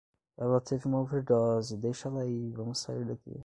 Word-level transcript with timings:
Ela 0.35 0.59
teve 0.59 0.87
uma 0.87 0.99
overdose, 0.99 1.77
deixa 1.77 2.07
ela 2.09 2.23
aí, 2.23 2.49
vamos 2.53 2.79
sair 2.79 3.05
daqui 3.05 3.39